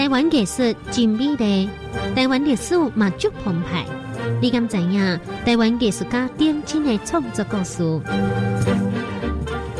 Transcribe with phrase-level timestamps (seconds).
[0.00, 1.68] 台湾艺术真美丽，
[2.16, 3.84] 台湾历史嘛足澎湃。
[4.40, 7.82] 你敢知影台湾艺术家点睛的创作故事？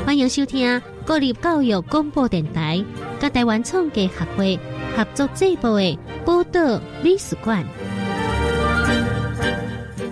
[0.04, 2.84] 欢迎收听国立教育广播电台、
[3.18, 4.60] 甲台湾创价协会
[4.94, 5.86] 合作制作的
[6.26, 7.64] 《报道美术馆》，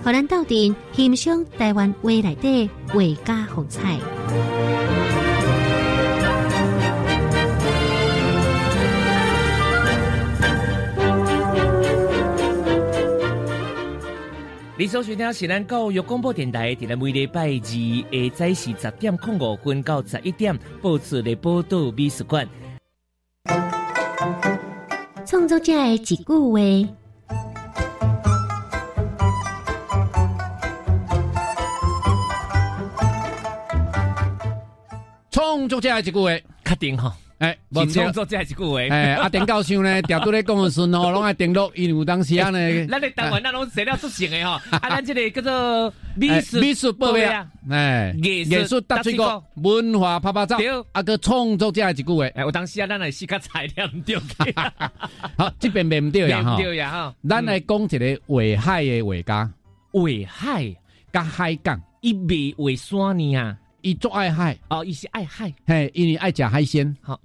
[0.03, 3.99] 荷咱斗阵欣赏台湾未来的画家风采。
[14.79, 22.47] 你所收听是咱教育广播电台，伫咱每礼拜二下早是十点零五分到十一点播出的报道美术馆。
[25.25, 26.59] 创作者的一句话。
[35.29, 36.29] 创作者的一句话，
[36.63, 37.11] 确定吼。
[37.39, 38.79] 哎，是创作者一句话。
[38.93, 42.59] 哎，阿丁教授呢， 调度咧讲的时吼，拢爱登录，因为有当时啊呢。
[42.87, 50.57] 咱咧台湾那拢写了出成的吼，啊，咱这个叫做美术美术报啊，哎，艺术搭水果，文化拍拍照，
[50.91, 52.25] 啊个创作者的一句话。
[52.35, 54.17] 哎，有当时啊，咱来试个材料唔对。
[55.37, 56.57] 好，这边免唔对呀哈。
[56.57, 57.15] 对呀哈。
[57.27, 59.49] 咱来讲一个画海的画家，
[59.93, 60.75] 画海
[61.13, 63.57] 甲海港，伊未画山呢啊。
[63.81, 67.17] 伊做爱海哦，伊是爱海，嘿，因为爱食海鲜，好，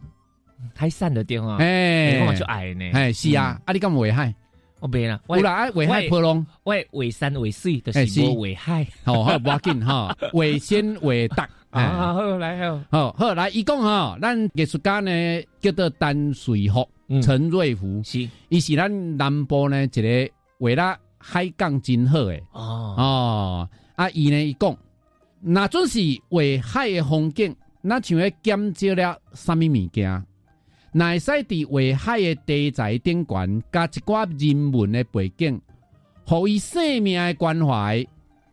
[0.74, 4.34] 海产的对啊，哎，我就爱呢，哎，是啊，啊，你干嘛围海？
[4.80, 16.86] 我别啦，有啦，危害破龙，喂，围山围水都是无围海，好，好，要紧哈，围先围达，啊，好来好，好，好来，伊讲哈，咱艺术家呢叫做陈水福
[17.22, 24.76] 陈瑞福，是，伊是咱南部呢一个为了海港真好诶，哦，哦，啊，伊呢伊讲。
[25.46, 25.98] 那准是
[26.30, 30.24] 为海的风景，那像要减少了什么物件？
[30.96, 35.60] 那使伫画海的题材顶悬加一寡人文的背景，
[36.24, 38.06] 互伊生命的关怀，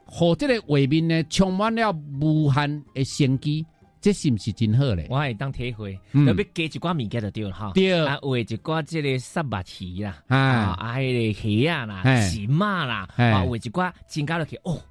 [0.05, 3.63] 互这个画面呢充满了无限的生机，
[4.01, 5.05] 这是毋是真好咧？
[5.07, 5.93] 我会当体会，
[6.25, 7.71] 特别加一寡物件就对了哈。
[7.75, 10.37] 对，啊，画一寡这个沙巴鱼啦，啊，
[10.79, 14.81] 啊，迄个鱼啊啦，是马啦，啊，画一寡增加落去，哦，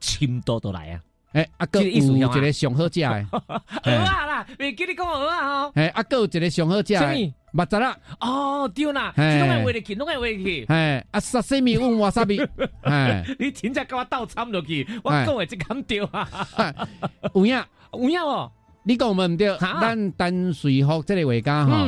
[0.00, 1.02] 深度都来啊！
[1.34, 3.26] 诶，阿哥有一个上好食诶，
[3.84, 5.72] 鹅啊啦，未记你讲鹅啊吼。
[5.74, 7.96] 诶，阿哥有一个上好食诶，木杂啦。
[8.20, 10.64] 哦，对啦，拢爱画入去，拢爱画入去。
[10.68, 12.38] 诶，阿沙西米问我沙米，
[12.82, 16.86] 诶，你真正甲我倒掺落去，我讲诶即咁对啊。
[17.34, 17.64] 有影。
[17.94, 18.50] 有影哦，
[18.84, 21.86] 你讲毋对，咱淡水福即个画家吼，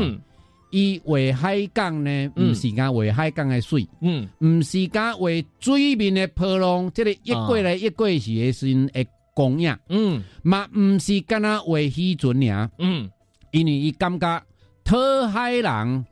[0.72, 5.28] 伊画海港呢，毋是讲画海港的水，嗯，毋是讲画
[5.60, 9.06] 水面的波浪，即个一过来一过去的时会。
[9.36, 13.10] 供应，嗯，嘛毋是干那为虚准尔，嗯，
[13.52, 14.42] 因为伊感觉
[14.82, 14.96] 讨
[15.28, 16.06] 海人，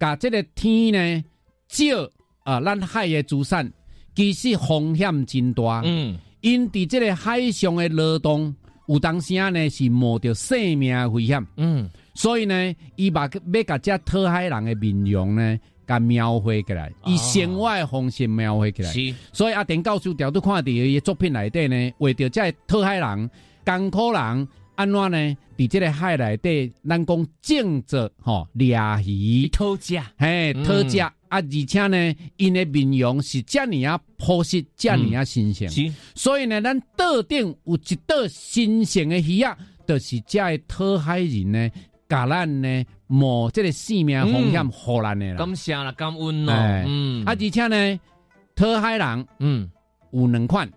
[0.00, 1.24] 甲即个天呢
[1.68, 1.92] 借
[2.44, 3.70] 啊，咱海的资产
[4.14, 8.56] 其实风险真大，嗯，因伫即个海上的劳动，
[8.88, 15.58] 有当时啊呢是冒着生命危险，嗯，所以呢，伊把要甲遮讨海人的面容呢。
[15.86, 18.92] 甲描绘起来，以生活的方式描绘起来。
[18.92, 23.30] 是，所以阿田教授调度看到伊作品内底呢，为着这讨海人、
[23.64, 25.36] 艰苦人安怎呢？
[25.56, 31.38] 伫即个海内底，咱讲种植吼掠鱼、讨食，嘿，讨价啊！
[31.38, 35.68] 而且呢，因的面容是遮尔啊朴实，遮尔啊新鲜。
[35.68, 39.56] 是，所以呢，咱岛顶有一道新鲜的鱼啊，
[39.86, 41.70] 就是遮个讨海人呢。
[42.06, 45.36] 甲咱呢，冒即个性命风险，互咱的啦。
[45.36, 46.52] 感谢啦，感恩咯。
[46.86, 48.00] 嗯，啊，而且呢，
[48.56, 49.70] 讨海人，嗯，
[50.10, 50.68] 有两款，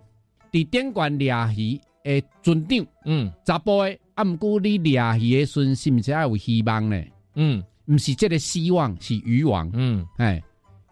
[0.52, 7.04] 伫顶悬掠鱼的船长，嗯，查甫的，啊，毋过你掠鱼的时是毋是还有希望呢？
[7.36, 10.42] 嗯，毋是这个希望，是渔网，嗯，哎。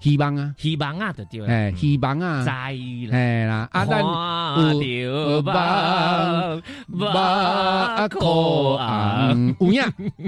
[0.02, 2.74] 希望啊，希望啊，就对诶，希望啊，在
[3.48, 9.82] 啦，啊，咱有望，望可安，有影，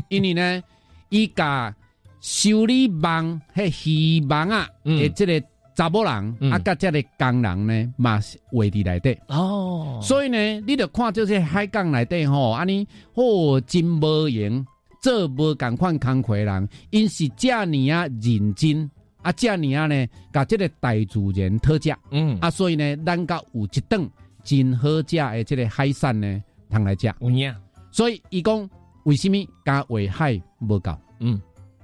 [0.08, 0.64] 因为呢，
[1.10, 1.76] 伊甲
[2.20, 5.42] 修理网迄希望啊，诶，即个
[5.76, 6.12] 查某人
[6.52, 9.18] 啊，甲即个工人呢，嘛是画伫内底。
[9.28, 14.66] 哦，所以呢，你着看即个海港内底吼，安尼哦，真无闲，
[15.02, 18.90] 做无共款工课人，因是遮尔啊认真。
[19.22, 24.10] 啊，遮尔啊呢，甲即个大自然讨价，嗯，啊，所以呢，咱甲有一顿
[24.44, 27.14] 真好食的即个海产呢，通来食。
[27.20, 27.54] 有影，
[27.92, 28.70] 所以伊讲
[29.08, 30.92] 为什么甲画海无够？
[31.20, 31.42] 嗯，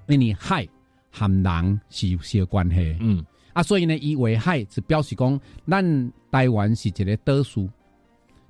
[0.08, 0.68] 因为海
[1.10, 2.98] 含人是有些关系。
[3.00, 7.70] 嗯，啊，所以呢，伊画海是表示讲，咱台湾是一个岛屿，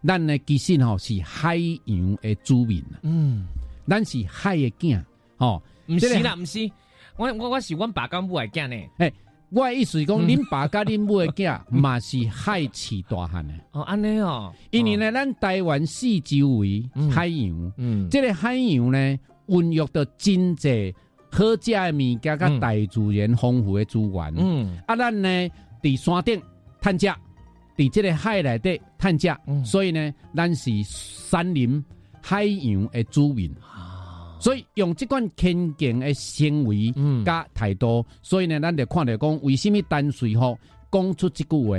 [0.03, 2.83] 咱呢其实吼是海洋的主民。
[3.03, 3.45] 嗯，
[3.87, 5.03] 咱是海的囝，
[5.37, 6.69] 吼，毋是啦，毋是。
[7.15, 8.75] 我我我是阮爸干母的囝呢。
[8.97, 9.13] 哎，
[9.53, 13.53] 我意思是讲，恁爸甲恁母的囝嘛是海饲大汉的。
[13.71, 14.51] 哦，安尼哦。
[14.71, 20.93] 因为呢，咱台湾四周围海洋，嗯，这个海洋呢，孕育着真济
[21.31, 24.33] 好食的物件，甲大自然丰富的资源。
[24.37, 25.29] 嗯，啊，咱呢，
[25.81, 26.41] 伫山顶
[26.81, 27.07] 探食，
[27.77, 31.83] 伫这个海内底探食，所以呢，咱是山林
[32.21, 33.53] 海洋的主民。
[34.43, 36.93] 所以用这款虔敬的行为
[37.23, 40.59] 加态度，所以呢，咱就看到讲，为什么单水福
[40.91, 41.77] 讲出这句话？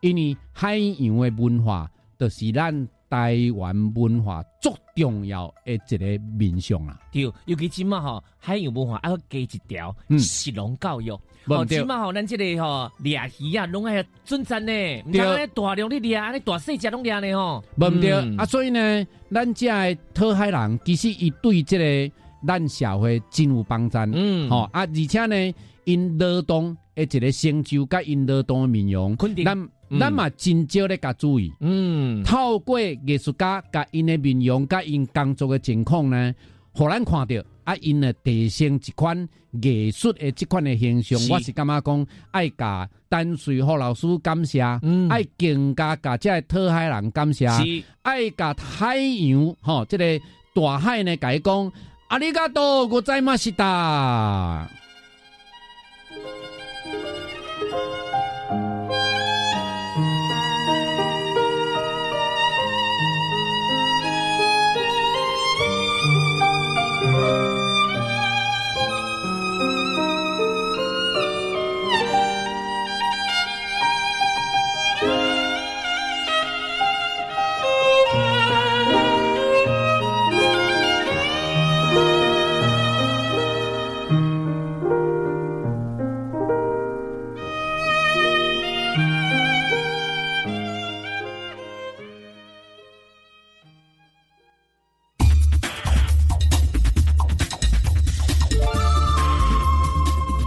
[0.00, 2.72] 因为海洋的文化，就是咱
[3.08, 6.98] 台湾文化最重要的一个面向啊。
[7.12, 11.10] 对，尤其今嘛吼，海洋文化还要加一条，嗯食农教育。
[11.46, 14.72] 哦，今嘛吼，咱这个吼掠鱼啊，拢爱准赞呢。
[15.12, 17.62] 对，大量的猎，你大细只拢掠呢吼。
[17.76, 22.14] 无对啊，所以呢，咱这的讨海人其实伊对这个
[22.46, 23.96] 咱社会真有帮助。
[24.12, 25.54] 嗯，吼啊，而且呢，
[25.84, 31.52] 因劳动的一个成就，甲因劳动的面容，咱咱嘛真少咧甲注意。
[31.60, 36.34] 嗯，透过艺术家甲因的面容，甲因工作的情况呢，
[36.72, 37.36] 互咱看到。
[37.64, 39.28] 啊，因呢提升一款
[39.60, 44.62] 艺术的即款的形象，我是感觉讲爱甲单水何老师感谢，
[45.10, 47.48] 爱更加甲这讨海人感谢，
[48.02, 50.04] 爱甲海洋吼，即个
[50.54, 51.72] 大海呢，甲伊讲
[52.06, 53.50] 阿里嘎多，我在马西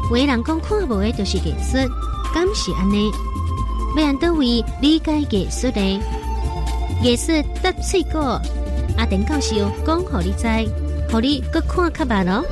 [0.10, 0.14] 达。
[0.14, 1.78] 为人讲看无的就是艺术，
[2.34, 3.12] 敢是安尼？
[3.96, 6.00] 要按倒位理解艺术的？
[7.02, 8.40] 艺术得水果，
[8.98, 10.48] 阿丁教授讲互你知，
[11.12, 12.44] 互你搁看较慢咯。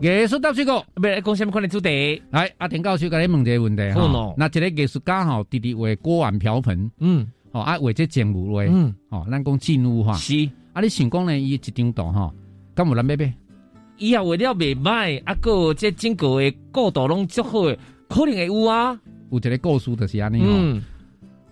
[0.00, 2.22] 艺术得水果，要讲什么款的主题？
[2.30, 4.34] 来，阿田教授甲你问一个问题哈。
[4.36, 10.12] 那一个艺术家吼，直直画锅碗瓢盆，嗯，哦，啊画这静物画，嗯，哦，咱讲静物哈。
[10.14, 11.36] 是，啊，你想讲呢？
[11.36, 12.32] 伊一张图哈。
[12.78, 13.34] 敢有咱买买？
[13.96, 17.62] 以后为了未卖，啊个这整个的过度拢足好，
[18.08, 18.96] 可能会有啊。
[19.32, 20.80] 有一个故事就是安尼哦。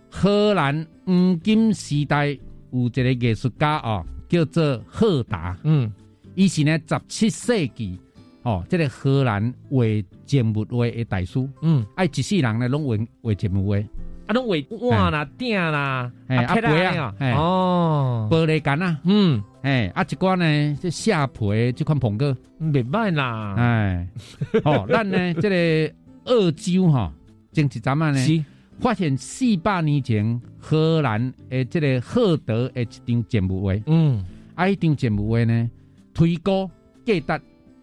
[0.08, 2.28] 荷兰黄金时代
[2.70, 5.58] 有一个艺术家哦，叫做赫达。
[5.64, 5.92] 嗯，
[6.36, 7.98] 伊是呢十七世纪
[8.44, 9.78] 哦，这个荷兰画
[10.24, 11.44] 静物画的大师。
[11.60, 13.78] 嗯，爱一世人呢拢画画静物画。
[14.26, 24.08] 啊，拢画碗啦、鼎啦，哎，啊杯啊，哦，玻璃杆啊，嗯，哎，啊一罐呢，这下皮这款捧哥，袂歹啦，哎，
[24.64, 25.94] 哦，咱呢，这个
[26.24, 27.12] 澳洲哈，
[27.52, 28.44] 前一阵啊呢，
[28.80, 34.24] 发现四百年前荷兰诶这个赫德诶一张建物画，嗯，
[34.54, 35.70] 啊，一张建物画呢，
[36.12, 36.68] 推高
[37.04, 37.14] 价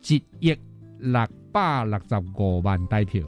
[0.01, 0.57] 值一亿
[0.99, 3.21] 六百六十五万台票。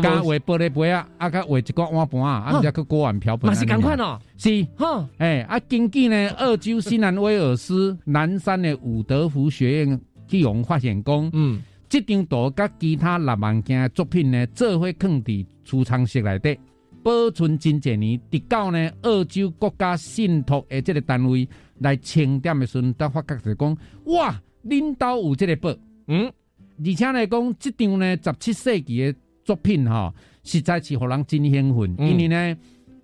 [0.00, 3.50] 加画玻璃杯啊，啊，加画一个碗盘啊，啊，毋则去锅碗瓢盆。
[3.50, 16.58] 嘛是共款哦，是，吼，诶，啊，根据呢，澳洲新南威尔斯南山的伍德福学院去用发现讲，嗯，这张图甲其他六万件作品呢，做伙放伫储藏室内底，
[17.02, 21.46] 保存真济年，直到呢，澳洲国家信托的这个单位
[21.78, 25.74] 来清点的时阵，才发觉是讲，哇，恁兜有这个宝，
[26.06, 26.32] 嗯，
[26.78, 29.18] 而且来，讲这张呢，十七世纪的。
[29.44, 32.56] 作品哈，实在是互人真兴奋，因为呢，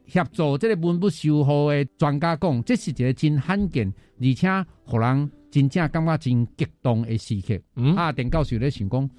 [0.06, 7.60] 协助这个文物修复的专家讲，这是一个真罕见，而且互人真正感觉真激动的时刻。
[7.96, 9.10] 啊，邓教授咧想讲，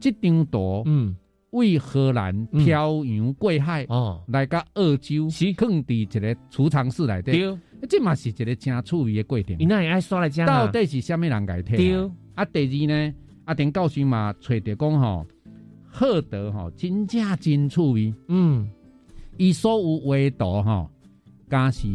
[0.00, 1.14] 这张图，嗯，
[1.50, 9.56] 为荷兰漂洋过海哦，来到澳洲，是放伫一个储藏室内底，这嘛是一个真趣味的过程。
[9.58, 12.10] 你那也爱刷来讲，到底是虾米人改睇？
[12.34, 15.26] 啊，第二呢，啊，邓教授嘛，揣着讲吼。
[15.96, 18.68] 赫德哈真正真趣味，嗯，
[19.36, 20.90] 伊所有画图哈，
[21.48, 21.86] 加是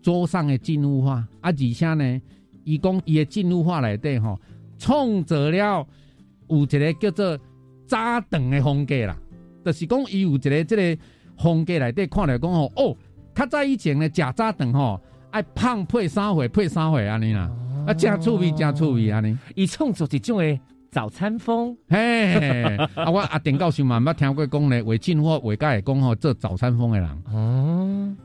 [0.00, 2.22] 桌上的静物画，啊，而且呢，
[2.64, 4.34] 伊讲伊的静物画内底哈，
[4.78, 5.86] 创造了
[6.48, 7.38] 有一个叫做
[7.86, 9.14] 扎等的风格啦，
[9.62, 11.02] 就是讲伊有一个这个
[11.36, 12.96] 风格内底看来讲吼，哦，
[13.34, 14.98] 较早以前的假扎等吼，
[15.30, 17.54] 爱胖配三回配三回安尼啦。
[17.86, 19.36] 啊，真趣味，真趣味安尼。
[19.54, 20.58] 伊创作一种诶
[20.96, 27.22] 早餐风，嘿，啊，我阿田教授嘛，捌听过讲咧，为进化为家会讲吼做早餐风的人。
[27.30, 28.16] 哦，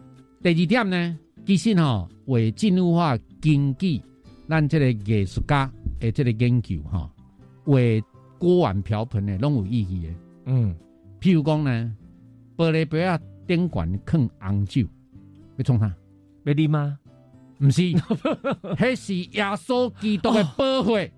[0.42, 4.02] 第二点呢，其实吼为进入化经济，
[4.48, 7.10] 咱这个艺术家诶，这个研究吼，
[7.66, 8.02] 为
[8.40, 10.16] 锅碗瓢盆诶，拢有意义诶。
[10.46, 10.74] 嗯，
[11.20, 11.94] 譬如讲呢，
[12.56, 14.86] 玻璃杯啊，顶管放红酒，
[15.58, 15.94] 要创啥？
[16.46, 16.98] 要啉吗？
[17.60, 17.82] 毋是，
[18.80, 21.12] 迄是耶稣基督的宝血。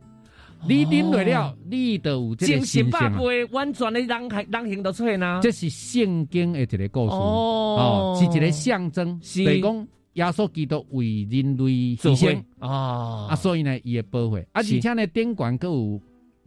[0.68, 3.14] 你啉落了，你就有这个形象。
[3.52, 5.40] 完全的人人形都出现啊！
[5.42, 7.16] 这是圣经的一个故事。
[7.16, 9.44] 哦，是一个象征，是。
[9.62, 12.44] 讲耶稣基督为人类牺牲。
[12.60, 13.28] 啊。
[13.30, 13.36] 啊！
[13.36, 16.02] 所以呢，伊的保护啊，而且呢，顶管佮有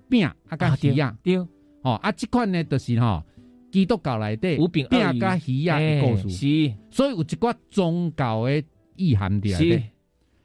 [0.09, 1.37] 饼啊，甲鱼啊，对
[1.83, 3.23] 哦啊，这款呢，就是吼
[3.71, 5.13] 基督教内底饼甲
[5.47, 8.63] 鱼啊的故事，是，所以有一寡宗教的。
[8.99, 9.51] 意涵的，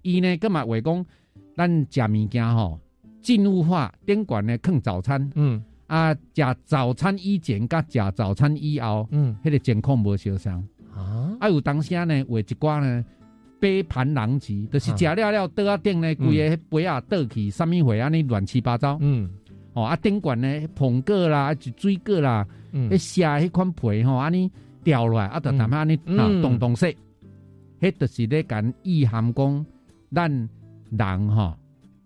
[0.01, 1.06] 伊呢，今日为讲，
[1.56, 2.78] 咱食物件吼，
[3.22, 10.63] 进入化宾馆呢，啃早餐，嗯，啊，食早餐以前甲食早餐以后，嗯，迄个情况无相像
[10.96, 13.06] 啊，啊，有当时呢，有一寡呢，
[13.60, 19.30] 杯盘狼藉，就是食了了倒啊顶呢，规个杯啊倒去，啥物货安尼乱七八糟，嗯，
[19.74, 24.51] 哦，啊，宾馆呢，捧过啦，就水果啦，嗯，迄写迄款皮吼，安尼
[24.84, 26.92] 掉落来，啊，就淡淡安尼啊，动动说。
[27.80, 29.66] 迄就是咧讲意涵讲，
[30.12, 30.50] 咱
[30.92, 31.56] 人吼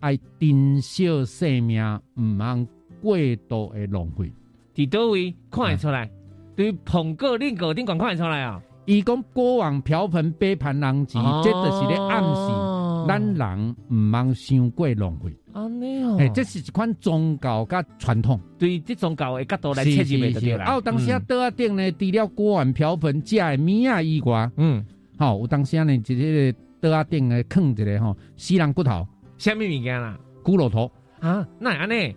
[0.06, 2.68] 爱珍惜生命，毋通
[3.02, 3.18] 过
[3.50, 4.32] 度的浪费。
[4.76, 6.08] 伫倒位看会出来？
[6.56, 8.62] 对捧个另个顶管看会出来啊？
[8.86, 15.34] 伊讲过往瓢盆杯盘狼藉，这就是咧暗示咱人毋通伤过浪费。
[15.54, 18.40] 安尼哦，诶，这是一款宗教甲传统。
[18.60, 20.66] 对，这宗教的角度来切入袂对啦。
[20.66, 24.86] 啊，有当时啊桌啊顶咧，除了锅碗瓢盆食的物啊以外，嗯。
[25.18, 30.18] 好，有当时啊呢，一个桌啊顶诶，囥一个吼死人骨头，虾米物件啦？
[30.44, 31.48] 骷髅头啊？
[31.60, 32.15] 那安尼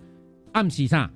[0.52, 1.10] 暗示啥？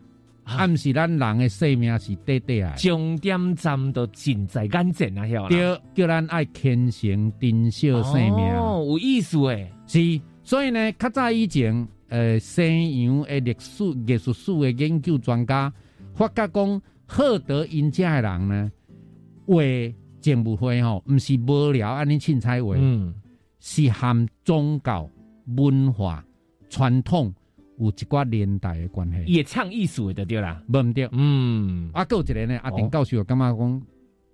[0.44, 2.74] 暗示咱人的生命是短短啊。
[2.76, 5.80] 终点站到近在眼前啊，晓得？
[5.94, 8.38] 叫咱爱虔诚珍惜生命。
[8.56, 9.72] 哦，有意思诶。
[9.86, 15.72] 是，所以呢，较早以前，呃，西洋诶历史艺术史诶研究专家
[16.14, 18.72] 发觉讲，赫德因家诶人呢，
[19.46, 23.14] 为节目会吼，毋是无聊安尼凊彩话，嗯，
[23.60, 25.08] 是含宗教
[25.56, 26.24] 文化
[26.68, 27.32] 传统
[27.78, 29.32] 有一寡年代的关系。
[29.32, 31.90] 也唱艺术的对啦，无毋对，嗯。
[31.92, 33.82] 啊，有一个呢，阿丁教授感觉讲，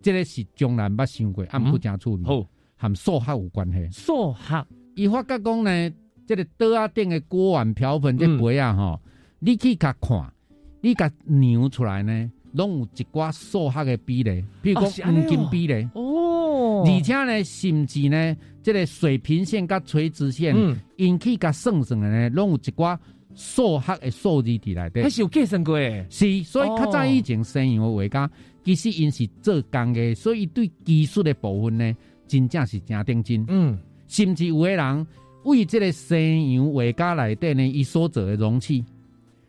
[0.00, 2.46] 这个是从来捌想过，暗不正处理，好，
[2.76, 3.88] 含数学有关系。
[3.90, 5.90] 数学，伊发觉讲呢，
[6.26, 9.00] 这个桌仔顶的锅碗瓢盆这杯啊吼，
[9.38, 10.32] 你去甲看，
[10.80, 12.30] 你甲量出来呢？
[12.52, 15.86] 拢有一寡数学的比例，比如讲黄金比例。
[15.92, 18.36] 哦，而且呢，甚至呢，
[18.68, 20.54] 这个水平线甲垂直线，
[20.96, 22.98] 引起甲算算的呢，拢有一寡
[23.34, 25.00] 数学的数字伫内底。
[25.00, 28.30] 那是有计算过诶，是，所以较早以前西洋的画家，
[28.62, 31.96] 其实因是做工的，所以对技术的部分呢，
[32.26, 33.42] 真正是真认真。
[33.48, 35.06] 嗯，甚至有诶人
[35.44, 38.84] 为这个西洋画家内底呢，伊所做的容器，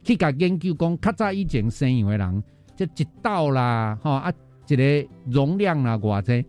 [0.01, 2.43] 去甲研究讲，较早以前西洋的人。
[2.77, 4.31] 即一道啦，吼啊，
[4.69, 6.45] 一个容量啦，偌济，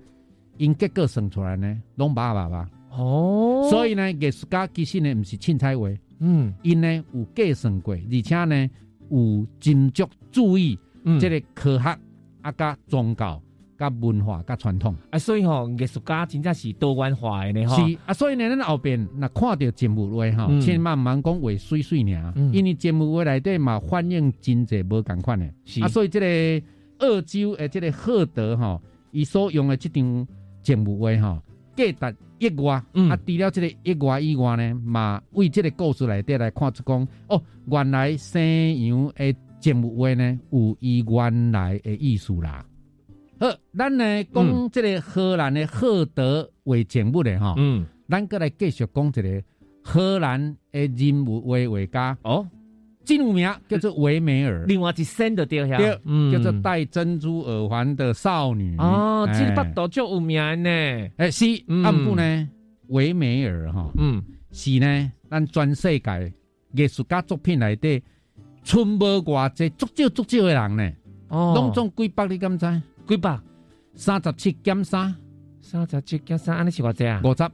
[0.60, 2.68] 因结果算出来呢，拢八百吧。
[2.90, 5.88] 哦，所以呢，艺术家其实呢，毋是凊彩话，
[6.18, 8.68] 嗯，因呢有计算过，而且呢
[9.10, 9.18] 有
[9.58, 10.78] 斟酌注意，
[11.18, 11.98] 即个科学
[12.42, 13.40] 啊，甲宗教、
[13.78, 14.94] 甲文化、甲传统。
[15.08, 17.88] 啊，所以吼，艺术家真正是多元化的呢，吼。
[17.88, 17.98] 是。
[18.04, 25.46] 啊，所以呢，咱后边那看到节目话吼，千万万讲话水水尔，因为节目话内底嘛反映真济无共款的，
[25.80, 26.66] 啊，所以这个
[26.98, 30.26] 澳洲诶，这个赫德吼，伊所用的这张
[30.62, 31.42] 节目话吼，
[31.76, 42.64] 价值一外，啊，除了这个一外以外呢，嘛为这个故事内底来看出讲，哦，原来西洋诶节目话呢，有伊原来的意思啦。
[43.38, 49.42] 好，咱呢讲这个荷兰的赫德为节目的哈，嗯，咱过来继续讲一个
[49.82, 52.18] 荷兰的人物为画家。
[52.22, 52.46] 哦，
[53.04, 58.76] 真有名叫做维梅尔，另外一生的掉下，叫做戴珍珠耳环的少女。
[58.78, 60.70] 哦，这个巴都就有名呢，
[61.16, 61.44] 哎是，
[61.84, 62.48] 暗部呢
[62.88, 66.32] 维梅尔哈，嗯，是呢，咱全世界
[66.72, 68.02] 艺术家作品内底，
[68.62, 70.92] 存无偌济足少足少的人呢，
[71.28, 72.82] 哦，拢总几百你敢知？
[73.06, 73.38] 几百？
[73.94, 75.14] 三十七减三，
[75.60, 77.20] 三十七减三，安尼是偌济啊？
[77.24, 77.48] 五十。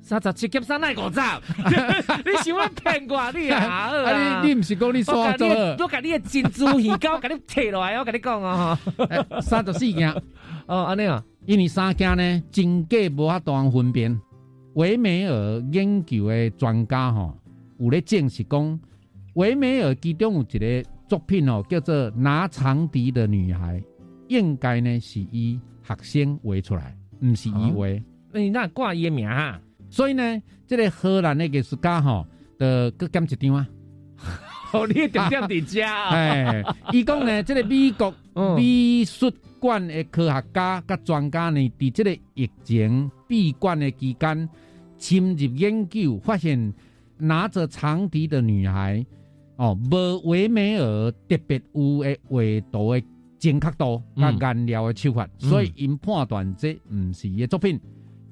[0.00, 1.20] 三十七减三奈五十？
[2.24, 3.90] 你想要骗我你啊？
[3.92, 5.48] 啊，你你唔是讲你说做？
[5.48, 8.78] 我甲你的珍珠鱼糕，甲你摕落来，我甲你讲啊！
[9.42, 10.10] 三十四件
[10.66, 11.22] 哦，安尼啊？
[11.46, 14.18] 因为三件呢，真假无法当分辨。
[14.74, 17.36] 维美尔研究的专家吼，
[17.78, 18.80] 有咧证实讲，
[19.34, 23.78] 维梅尔其中有一个作品哦，叫做《拿长笛的女孩》，
[24.28, 27.86] 应该呢是以学生画出来，毋是以画。
[28.32, 29.60] 你那挂伊名啊？
[29.90, 32.24] 所以呢，这个荷兰的艺术家吼，
[32.58, 33.68] 的各减一张啊。
[34.72, 36.10] 哦，你点点伫遮啊？
[36.14, 38.14] 哎，伊讲呢，这个美国
[38.56, 44.48] 美术馆的科学家甲专家呢，伫这个疫情闭馆的期间，
[44.96, 46.72] 深入研究，发现
[47.18, 49.04] 拿着长笛的女孩，
[49.56, 52.38] 哦，无维美尔特别有诶画
[52.70, 53.02] 图的
[53.40, 57.80] 精确度，甲颜料的手法，所以因判断这毋是伊的作品。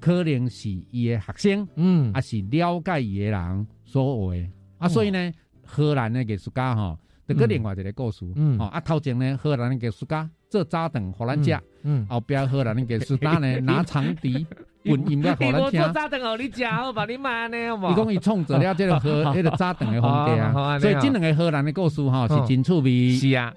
[0.01, 4.35] 可能是伊的学生，嗯，啊是了解伊的人所画
[4.79, 5.33] 啊，所以呢，
[5.65, 14.47] 荷兰的艺术家吼，得个另外一个故事，嗯，哦，啊，头前呢，荷兰的艺术家做早顿荷兰食，嗯，后边荷兰的艺术家呢 拿长笛，
[14.85, 15.83] 混音乐荷兰听。
[15.83, 17.05] 做早顿哦，你食好吧？
[17.05, 17.93] 你买呢好无？
[17.93, 23.11] 伊讲伊创造了这个荷， 迄个早顿的风格啊， 所以这两个荷兰的故事吼是真趣味。
[23.13, 23.53] 是啊。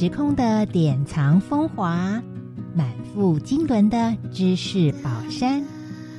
[0.00, 2.22] 时空的典藏风华，
[2.74, 5.62] 满腹经纶的知识宝山，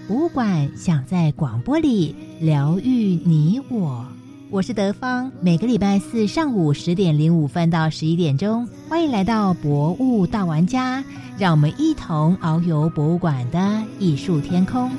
[0.07, 4.05] 博物馆想在广播里疗愈你我。
[4.51, 11.03] 我是德芳，每个礼拜四上午十点零五分到十一点钟，欢迎来到博物大玩家，
[11.39, 14.91] 让我们一同遨游博物馆的艺术天空。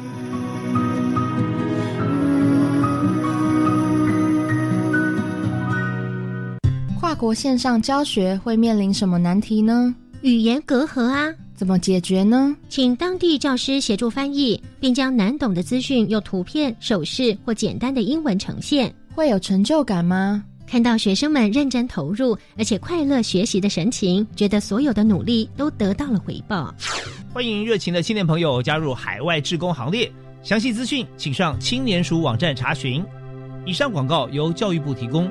[7.23, 9.95] 跨国线上教学会面临什么难题呢？
[10.23, 12.57] 语言隔阂啊，怎么解决呢？
[12.69, 20.43] 请当地教师协助翻译，并将难懂的资讯用图片、手势或简单的英文呈现，会有成就感吗？
[20.67, 26.75] 看到学生们认真投入而且快乐学习的神情，觉得所有的努力都得到了回报。
[27.33, 30.11] 欢迎热情的青年朋友加入海外志工行列，
[30.43, 33.01] 详细资讯请上青年署网站查询。
[33.65, 35.31] 以上广告由教育部提供。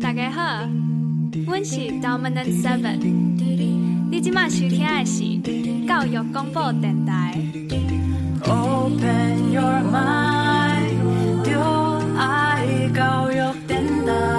[0.00, 0.66] 大家好，
[1.46, 2.96] 我是 Dominant Seven，
[4.10, 5.24] 你今晚收听的是
[5.86, 7.38] 教育广播电台。
[8.46, 11.60] Open your mind，就
[12.16, 13.34] 爱教育
[13.66, 14.37] 电台。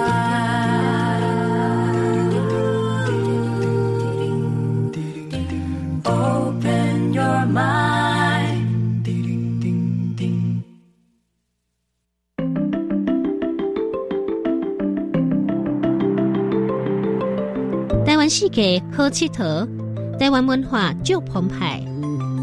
[18.30, 19.68] 世界好佚佗，
[20.16, 21.84] 台湾文化足澎湃，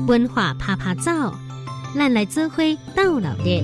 [0.05, 1.33] 文化拍拍照，
[1.95, 2.61] 咱来做伙
[2.93, 3.63] 斗老热。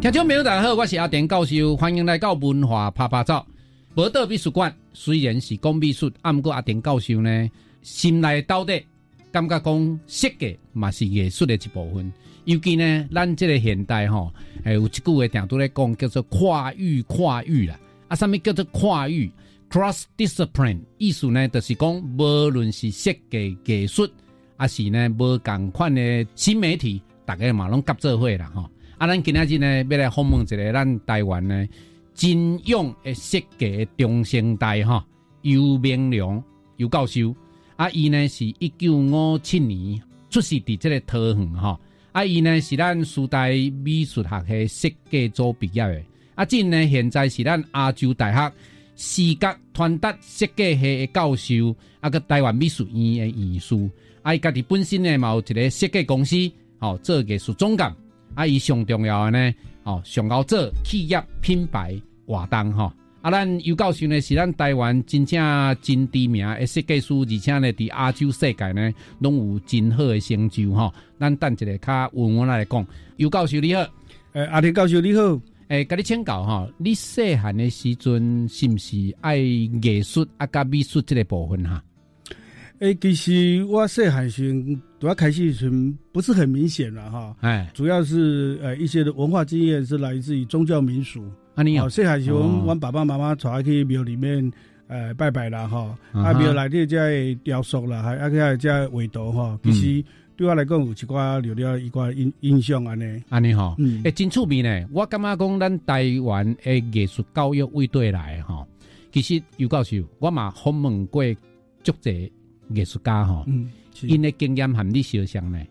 [0.00, 3.46] 听众朋友大家好，我是阿田教授，欢迎来到文化拍拍照。
[3.94, 7.50] 博德美术馆虽然是讲美术，啊，不过阿田教授呢。
[7.82, 8.82] 心内到底
[9.30, 12.12] 感觉讲设计嘛是艺术的一部分，
[12.44, 14.32] 尤其呢，咱这个现代吼，
[14.64, 19.30] 诶有一句话定都咧讲叫做跨域跨域啦，啊，什么叫做跨域
[19.70, 20.80] （cross discipline）？
[20.98, 24.08] 意思呢，就是讲无论是设计艺术，
[24.56, 28.68] 啊是呢无共款的新媒体，大家嘛拢合作伙啦吼。
[28.98, 31.66] 啊，咱今仔日呢要来访问一个咱台湾呢
[32.14, 35.04] 金用的设计中生代哈，
[35.40, 36.42] 尤明良
[36.76, 37.34] 尤教授。
[37.82, 41.76] 啊，伊呢是一九五七年出世伫这个桃园哈。
[42.12, 46.00] 啊，伊呢是咱苏大美术学系设计组毕业的。
[46.36, 48.54] 啊，今呢现在是咱亚洲大学
[48.94, 53.74] 视觉传达设计系的教授，啊个台湾美术院的院士。
[54.22, 56.36] 啊，伊家己本身呢嘛有一个设计公司，
[56.78, 57.92] 哦，做艺术总监。
[58.36, 62.94] 啊，伊上重要的呢，哦，上高做企业品牌活动哈。
[63.22, 65.40] 啊，咱尤教授呢是咱台湾真正
[65.80, 70.92] 真知名的设计师，而且呢，伫亚洲世界呢，拢有真好的成就吼。
[71.20, 72.84] 咱等一下较稳稳来讲，
[73.18, 73.86] 尤教授你好，
[74.32, 81.80] 诶，阿田教授你好，诶，甲你请教吼，你细汉的时阵是毋是爱艺术啊，甲美术这个部分哈？
[82.80, 84.52] 诶，其实我细汉时
[84.98, 85.70] 主要开始时
[86.10, 91.24] 不是很明显了哈，哎，主要是呃一些的文化经验是来自于宗教民俗。
[91.54, 94.50] 啊，你好，细汉时阮阮爸爸妈妈带去庙里面，
[94.86, 104.88] 呃，拜拜啦，吼，啊，庙内底在雕塑啦，还啊个在画图吼，其实对我来讲有一寡留了一寡印印象安尼，安尼哈，诶，真趣味呢。
[104.92, 108.66] 我感觉讲咱台湾诶艺术教育位对来吼，
[109.12, 111.22] 其实尤教授，我嘛访问过
[111.82, 112.30] 足侪
[112.70, 113.44] 艺术家哈，
[114.00, 115.62] 因的经验含你相像呢，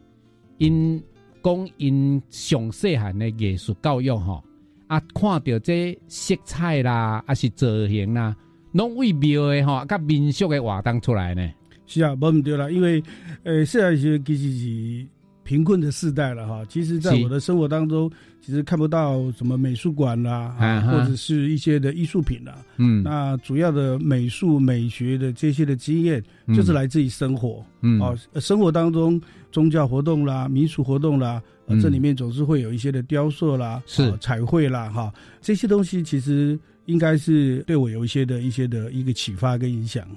[0.60, 1.02] 因
[1.44, 4.44] 讲因上细汉的艺术教育哈。
[4.92, 8.36] 啊，看到这色彩啦，还是造型啦，
[8.74, 11.50] 拢为庙的吼，甲民俗的活动出来呢？
[11.86, 13.02] 是啊，无唔对啦，因为
[13.44, 15.08] 呃，现在是其实是
[15.46, 16.66] 贫困的时代了哈。
[16.68, 20.54] 其实，在我的生活当中，其实看不到什么美术馆啦，
[20.86, 22.58] 或者是一些的艺术品啦。
[22.76, 26.22] 嗯，那主要的美术美学的这些的经验，
[26.54, 27.66] 就是来自于生活。
[27.80, 29.22] 嗯，哦，生活当中
[29.54, 31.42] 宗教活动啦，民俗活动啦。
[31.80, 40.08] 这里面总是会有一些的雕塑啦，是彩绘啦，哈，这些东西其实应该是对我有一些的一些的一个启发跟影响。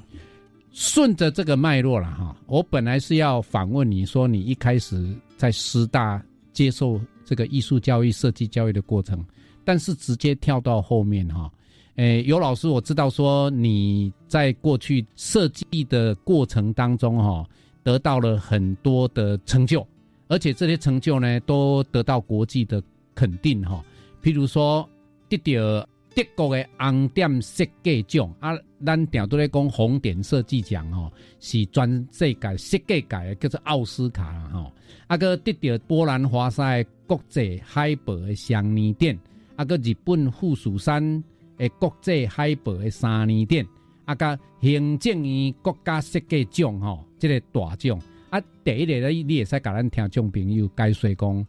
[0.73, 6.21] 顺着这个脉络了哈，我本来是要反问你说，你一开始在师大
[6.53, 9.25] 接受这个艺术教育、设计教育的过程，
[9.65, 11.49] 但是直接跳到后面哈，
[11.95, 17.47] 诶，尤老师我知道说你在过去设计的过程当中哈，
[17.85, 19.87] 得到了很多的成就。
[20.29, 22.83] 而且这些成就呢，都得到国际的
[23.15, 23.85] 肯定哈。
[24.23, 24.89] 譬如说，
[25.29, 28.57] 得到德国的红点设计奖啊，
[28.87, 31.11] 咱常都在讲红点设计奖哈，
[31.41, 34.73] 是全世界设计界的叫做奥斯卡哈。
[35.09, 39.19] 啊个得到波兰华沙的国际海报的双年展，
[39.57, 41.23] 啊个日本富士山
[41.59, 43.67] 的国际海报的三年展，
[44.07, 48.01] 啊个行政院国家设计奖哈，这个大奖。
[48.35, 51.47] 啊，第一个咧，你会使甲咱听众朋友解说讲，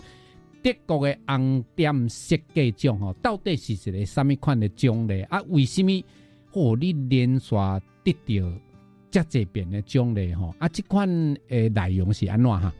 [0.61, 5.23] 德国的红点设计奖吼，到底是一个什么款的奖励？
[5.23, 5.89] 啊，为什么
[6.51, 7.55] 哦，你连续
[8.03, 8.61] 得到
[9.09, 10.53] 这这边的奖励吼？
[10.59, 11.09] 啊，这款
[11.47, 12.71] 诶内容是安怎哈？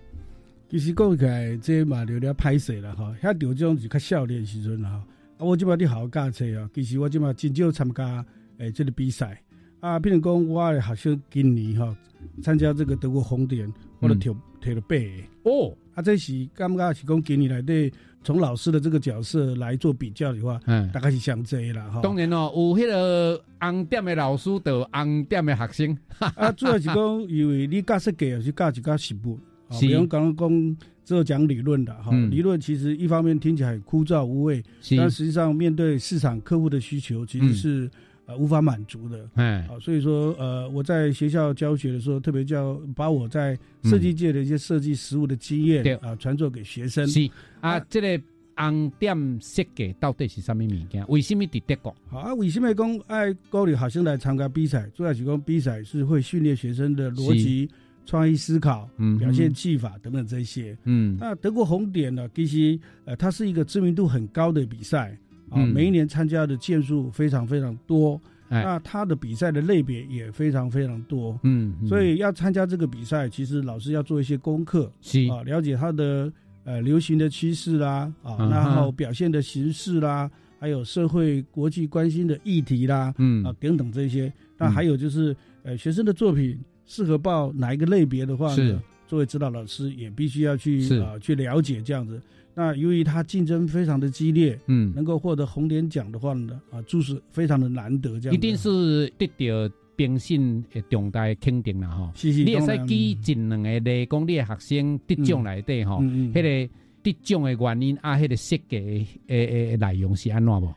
[0.69, 4.89] 其实讲起来，这嘛有了拍摄啦哈，遐得奖是较少年时阵哈。
[4.89, 8.23] 啊，我即摆你好好驾车啊，其实我即摆真少参加
[8.59, 9.41] 诶这个比赛
[9.85, 9.99] 啊。
[9.99, 11.95] 譬如讲，我的学生今年哈
[12.41, 13.71] 参加这个德国红点。
[14.01, 17.91] 我都摕摕了八个哦，啊，这是感觉是讲今年来对
[18.23, 22.01] 从老师的这个角色来做比较的话，嗯，大概是像这啦哈。
[22.03, 32.11] 当然哦，有迄个红点的老师，有红点的学生， 啊，主要是讲因为你教设计也是教一教实物，不用讲只有讲理论的哈。
[32.29, 34.61] 理论其实一方面听起来枯燥无味，
[34.97, 37.89] 但实际上面对市场客户的需求，其实是。
[38.27, 47.05] 呃，无法满足的，哎，好，所以说，呃，我在学校教学的时候，特别教把我在设计界的一些设计实物的经验啊，传授给学生。
[47.07, 47.29] 是
[47.61, 48.19] 啊，这个
[48.55, 51.05] 红点设计到底是什么物件？
[51.07, 51.95] 为什么伫德国？
[52.07, 54.89] 好啊，为什么讲爱鼓励学生来参加比赛？
[54.95, 57.69] 主要是讲比赛是会训练学生的逻辑、
[58.07, 60.75] 创意思考、表现技法等等这些。
[60.85, 62.27] 嗯，那德国红点呢？
[62.33, 65.15] 其实呃，它是一个知名度很高的比赛。
[65.49, 74.91] 啊，每一年参加的件数非常非常多，那他的比赛的类别也非常非常多，嗯，所以要参加这个比赛，其实老师要做一些功课，
[75.31, 76.31] 啊，了解他的
[76.63, 80.29] 呃流行的趋势啦，啊，然后表现的形式啦，
[80.59, 88.81] 还有社会国际关心的议题啦，嗯，啊等等这些，那还有就是呃学生的作品适合报哪一个类别的话呢？
[89.15, 92.21] 作为指导老师也必须要去啊去了解这样子。
[92.53, 102.11] 那由于他竞争非常的激烈，嗯，能够获得红点奖的话呢，啊，就是非常的难得，这样一定是得到评审的重大肯定了哈。
[102.13, 110.73] 是是，你也使举近两个例，讲你的学生得奖来底哈，迄个得奖的原因啊，迄个设计诶诶内容是安怎不？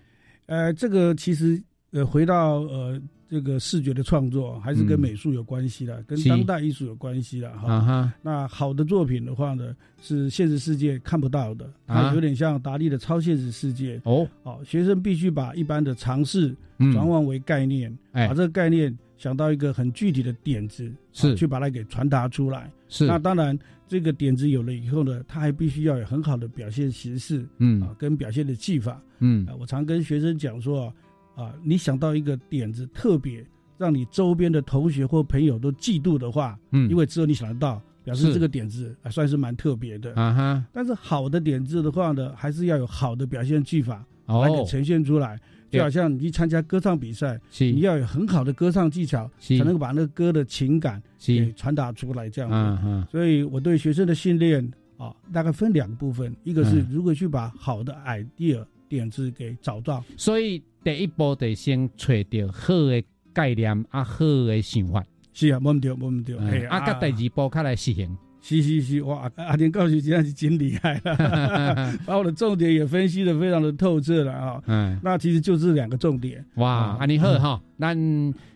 [0.46, 3.02] 呃，这个其实呃，回到呃。
[3.28, 8.10] 这个视觉的创作还是跟美术有关系的，跟当代艺术有关系的哈。
[8.22, 14.26] 那好的作品的话呢，是现实世界看不到的，它有点像达利的超现实世界哦。
[14.42, 16.56] 好，学生必须把一般的尝试
[16.92, 22.70] 转换为概念，把这个概念想到一个很具体的点子，是去把它给传达出来。
[22.88, 29.54] 是那当然，这个点子有了以后呢，他还必须要有很好的表现形式，嗯啊，跟表现的技法，嗯啊。
[29.60, 30.90] 我常跟学生讲说。
[31.38, 33.46] 啊，你想到一个点子特别
[33.78, 40.12] 让你周边的同学或朋友都嫉妒的话，嗯，因为只有你想得到，表示这个点子啊算是蛮特别的。
[40.14, 40.64] 啊哈。
[40.72, 45.38] 但是好的点子的话呢，还是要有好的表现技法来给呈现出来。
[45.70, 52.26] 就好像你去参加歌唱比赛，你要有很好的歌唱技巧，才能够把那个歌的情感给传达出来。
[52.30, 60.02] 这样子，所以我对学生的训练啊，大概分两个部分，一个是如何去把好的 idea 点子给找到。
[60.16, 65.04] 所以第一步得先找到好的概念啊，好的想法。
[65.32, 66.66] 是啊，无毋对，无毋对。
[66.66, 68.16] 啊，甲第二步开来实行。
[68.40, 69.30] 是是是，哇！
[69.36, 74.62] 阿田教授真的是真厉害了， 把我的重点也分析的非常的透彻了啊。
[74.66, 76.42] 嗯，那其实就是两个重点。
[76.54, 77.98] 哇，阿你好哈，咱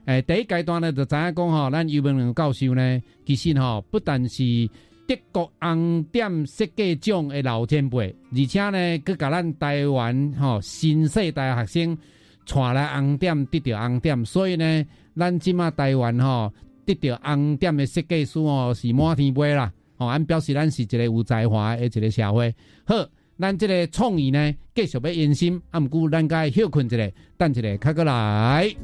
[0.06, 4.42] 诶第一阶段呢就知影讲哈，咱尤文龙教授呢，其实哈不但是
[5.06, 11.98] 德国红点设计奖的老前辈，而且呢，佮甲咱台湾吼新世代学生
[12.46, 14.86] 带来红点得到红点，所以呢，
[15.16, 16.52] 咱即马台湾吼。
[16.84, 19.72] 得到红点的设计师哦，是满天飞啦！
[19.98, 22.52] 哦，俺表示咱是一个有才华的一个社会。
[22.84, 23.06] 好，
[23.38, 26.96] 咱这个创意呢，继续要用心，啊，毋过咱该休困一下，
[27.38, 28.74] 等一下较过来。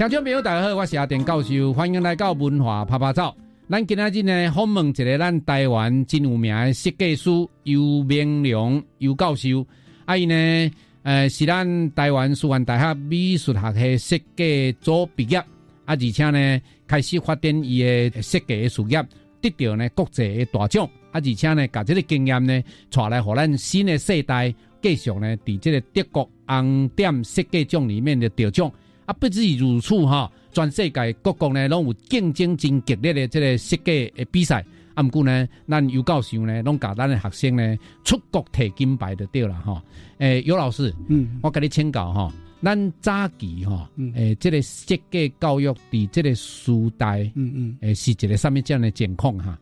[0.00, 3.36] 听众朋友，大家好，我是阿田教授，欢迎来到文化拍拍照。
[3.68, 7.28] 咱今仔日呢，访问一个咱台湾真有名的设计师
[7.64, 9.62] 尤明良尤教授。
[10.06, 10.70] 啊，伊呢，
[11.02, 15.44] 呃，是咱台湾师范大学美术学系设计组毕业，啊，
[15.84, 19.06] 而且呢，开始发展伊的设计的事业，
[19.42, 20.86] 得到呢国际的大奖。
[21.10, 28.72] 啊，而且呢，把这个经验呢，带来和咱新的世代继续呢，伫这个德国红点设计奖里面的得奖。
[29.10, 34.64] 啊，不止如此哈，全世界各国呢，拢有竞争真激烈的这个设计的比赛。
[34.94, 39.82] 啊，毋过呢，咱尤教授呢，拢教咱的学生呢，出国摕金牌就对了哈。
[40.18, 49.58] 诶，尤老师，嗯，我跟你请教哈，咱早期哈，诶，这个设计教育伫这个时代，嗯嗯，诶，是一个什么这样的情况哈？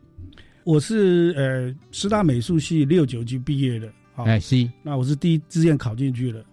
[0.63, 3.91] 我是呃师大美术系六九级毕业的。
[4.23, 6.43] 哎，是，那我是第一志愿考进去了，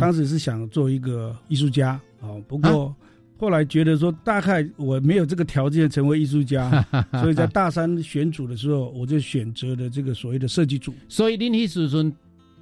[0.00, 2.94] 当时是想做一个艺术家，哦，不过
[3.38, 6.70] 后来觉得说大概我没有这个条件成为艺术家，
[7.20, 10.94] 所以在大三选组的时候，我就选择了这个所谓的设计组。
[11.08, 12.14] 所以恁迄时阵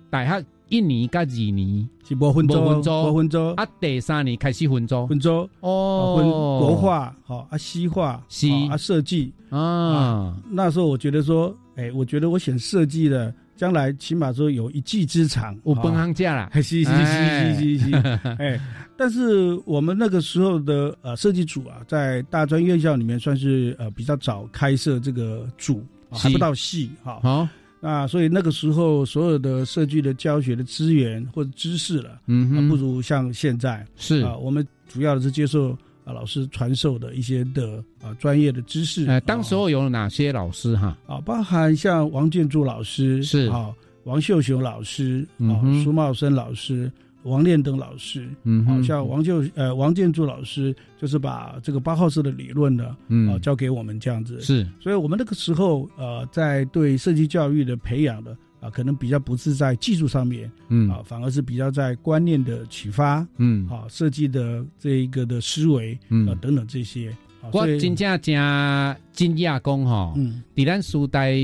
[0.08, 1.88] 大学一年甲二年？
[2.02, 5.48] 是无分组，无分组，啊，第三年开始分组，分组。
[5.60, 9.32] 哦，分国画，好啊，西画，西啊，设计。
[9.50, 13.32] 啊，那时候我觉得说，哎，我觉得我选设计的。
[13.60, 17.94] 将来起码说有一技之长，我本行家了，是是是是是，
[18.40, 18.58] 哎，
[18.96, 27.20] 但是我们那个时候的呃设计组啊，在大专院校里面算是呃比较早开设这个组，还不到系哈。
[27.22, 27.46] 好，
[27.80, 33.86] 那所以那个时候所有的设计的教学的资源或者知识了，嗯，不如像现在。
[33.94, 34.22] 是。
[34.22, 35.76] 啊，我们主要的是接受。
[36.10, 40.96] 啊，老师传授的一些的啊专业的知识，呃，当时候有哪些老师哈？
[41.06, 43.72] 啊，包含像王建柱老师是啊，
[44.04, 46.90] 王秀雄老师啊，苏茂生老师，
[47.22, 58.36] 王炼登老师，嗯，好像王就呃王建柱老师就是把这个八号式的理论呢，嗯啊，教给我们这样子是，所以我们那个时候呃，在对设计教育的培养的。
[58.60, 67.10] 啊，可能比较不是在技术上面，嗯，啊，反而是比较在观念的启发，嗯，啊，设计的这一个的思维，嗯，啊，等等这些。
[67.52, 71.34] 我真正真惊讶讲哈，嗯，伫咱时代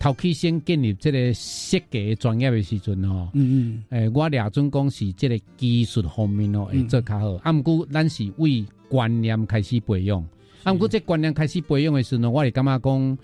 [0.00, 10.20] 头起先建立这个设计专业的时阵哈，嗯嗯，诶，我俩准讲是这个技术方面哦会做较好，啊，毋过咱是为观念开始培养，
[10.64, 13.18] 啊，毋过这观念开始培养的时候，我是感觉讲。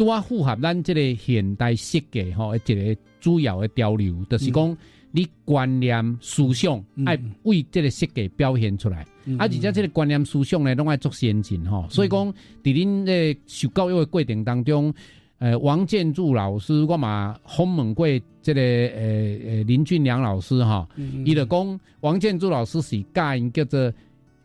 [0.00, 4.74] 多符合咱即个现代设计吼，一个主要的潮流，就是讲
[5.10, 9.02] 你观念思想爱为即个设计表现出来，
[9.36, 11.86] 啊，而且即个观念思想呢，拢爱做先进吼。
[11.90, 12.32] 所以讲，
[12.62, 14.90] 伫恁诶受教育的过程当中，
[15.36, 18.06] 呃，王建筑老师我嘛访问过
[18.40, 20.88] 这个呃呃林俊良老师哈，
[21.26, 23.92] 伊就讲王建筑老师是教因叫做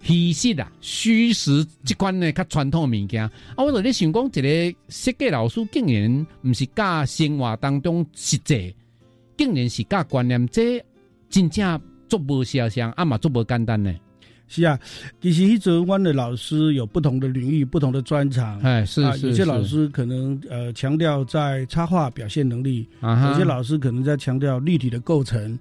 [0.05, 3.23] 虚实啊，虚实这款呢较传统物件。
[3.23, 8.75] 啊，我在咧想讲，一个设计老师竟然毋是教生活当中实际，
[9.35, 10.79] 竟然是教观念，这
[11.27, 13.91] 真正足无相像，啊嘛足无简单呢。
[14.47, 14.79] 是啊，
[15.19, 18.59] 其实一泽湾的老师有不同的领域、不同的专长。
[18.61, 19.15] 哎，是啊。
[19.17, 25.57] 有些老师可能呃强调在插画表现能力，啊有些老师可能在强调立体的构成、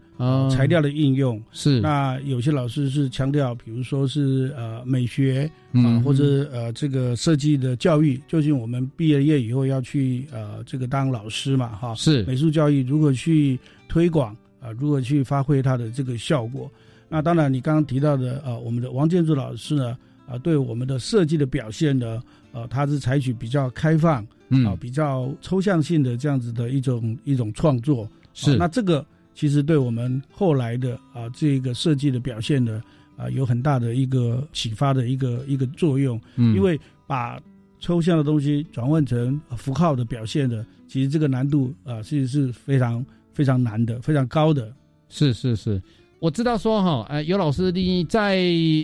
[0.50, 1.42] 材料的应用。
[1.50, 1.80] 是。
[1.80, 8.20] 那有些老师是强调，比如说是呃美学啊，或者呃这个设计的教育。
[8.28, 11.68] 究竟我们毕了业以后要去呃这个当老师嘛？
[11.68, 12.22] 哈，是。
[12.24, 14.70] 美术教育如何去推广啊？
[14.78, 16.70] 如何去发挥它的这个效果？
[17.08, 24.26] 那当然，你刚刚提到的，呃，我们的王建筑老师呢，啊，对我们的设计的表现呢，呃，他是采取比较开放，
[24.66, 28.08] 啊，比较抽象性的这样子的一种一种创作。
[28.32, 28.56] 是。
[28.56, 32.82] 那这个其实对我们后来的啊这个设计的表现呢，
[33.16, 36.20] 啊，有很大的一个启发的一个一个作用。
[36.36, 36.54] 嗯。
[36.56, 37.40] 因为把
[37.78, 44.72] 抽象的东西转换成符号的表现的，其实这个难度啊，其实是非常非常难的，非常高的。
[45.10, 45.80] 是是是。
[46.24, 48.38] 我知道说哈，呃，尤老师你在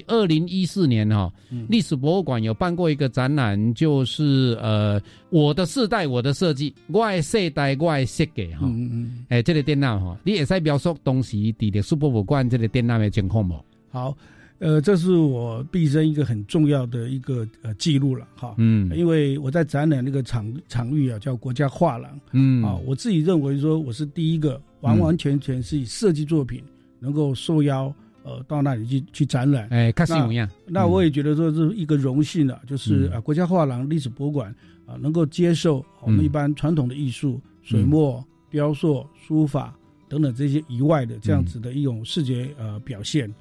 [0.09, 1.33] 二零一四年哈，
[1.71, 5.01] 历史博物馆有办过一个展览，就是呃，
[5.31, 13.55] 我的世代，我的设计，外世代外设计哈，嗯嗯，哎，这个展览哈，你也在描述当时伫历史博物馆这个展览的情况不？
[13.89, 14.15] 好，
[14.59, 26.63] 呃，这是我毕生一个很重要的一个呃记录了哈，嗯，因为我在展览那个场场域啊，叫国家画廊，嗯，啊，我自己认为说我是第一个完完全全是以设计作品。
[27.01, 30.49] 能够受邀，呃，到那里去去展览，哎，看什么样？
[30.67, 34.55] 那我也觉得说是一个荣幸啊，就是啊，国家画廊历史博物馆
[34.87, 39.75] 啊，能够接受我们一般传统的艺术、水墨、雕塑、书法
[40.09, 43.33] 等等这些以外的这样子的一种视觉呃表现。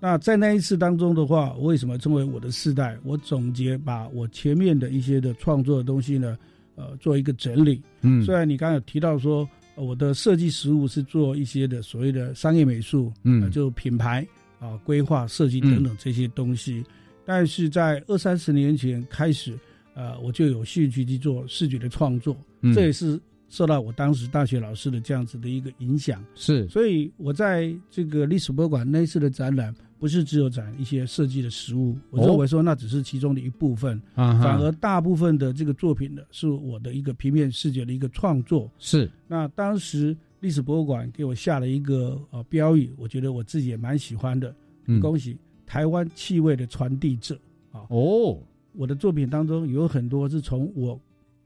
[0.00, 2.98] 那在那一次当中的话，我为什么称为我的世代？
[3.04, 6.36] 我总结把我前面的一些的创作的东西呢，
[6.74, 7.80] 呃，做一个整理。
[8.02, 9.48] 嗯，虽然你刚才提到说。
[9.76, 14.26] 我的设计实务是做一些的所谓的商业美术，嗯，就品牌
[14.60, 16.84] 啊、规划设计等等这些东西。
[17.24, 19.58] 但是在二三十年前开始，
[19.94, 22.36] 呃，我就有兴趣去做视觉的创作，
[22.74, 26.24] 这也是受到我当时大学老师的这样子的一个影响。
[26.34, 29.74] 是，所以我在这个历史博物馆那次的展览。
[29.96, 38.70] 不是只有展一些设计的实物，我认为说那只是其中的一部分，反而大部分的这个作品呢，是我的一个平面视觉的一个创作。
[38.78, 44.54] 是，那当时历史博物馆给我下了一个呃标语，我觉得我自己也蛮喜欢的。
[45.00, 47.40] 恭喜台湾气味的传递者
[47.72, 47.86] 啊！
[47.88, 48.38] 哦，
[48.74, 51.00] 我的作品当中有很多是从我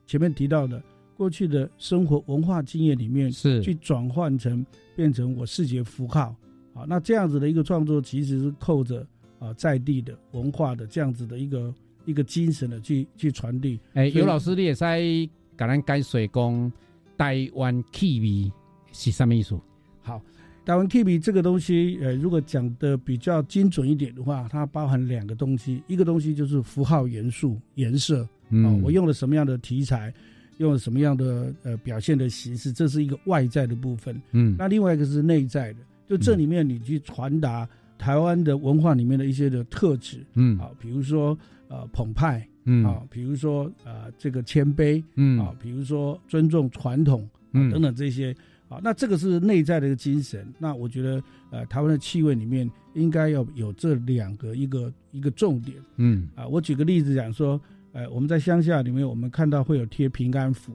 [0.04, 0.82] 前面提到的
[1.18, 6.34] 过去的生活文化经验里面是去转换成变成我视觉符号。
[6.74, 9.04] 啊，那这样子的一个创作，其实是扣着
[9.40, 13.80] 啊在地的文化的这样子的一个一个精神的去去传递。
[13.94, 16.72] 哎，尤老师，你也在给咱解说讲
[17.16, 18.52] 台湾气味
[18.92, 19.58] 是什么意思？
[20.02, 20.22] 好，
[20.64, 30.14] 台湾气味这个东西，呃，如果讲的比较精准一点的话，它包含两个东西，一个东西就是符号元素、颜色啊，我用了什么样的题材，
[30.58, 34.20] 用什么样的呃表现的形式，这是一个外在的部分。
[34.32, 35.78] 嗯，那另外一个是内在的。
[36.06, 37.68] 就这里面，你去传达
[37.98, 40.58] 台湾的文化里面的一些的特质，嗯。
[40.58, 41.36] 啊，比如说
[41.68, 42.84] 呃澎湃，嗯。
[42.84, 45.38] 啊，比如说呃这个谦卑，嗯。
[45.38, 47.70] 啊，比如说尊重传统，嗯。
[47.70, 48.34] 等等这些。
[48.68, 50.46] 啊，那这个是内在的一个精神。
[50.58, 56.28] 那我觉得呃台湾的气味里面应该要有这两个一个一个重点，嗯。
[56.34, 57.58] 啊，我举个例子讲说，
[57.98, 60.72] 呃我们在乡下里面，我们看到会有贴平安符，